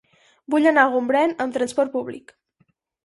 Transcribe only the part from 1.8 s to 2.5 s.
públic.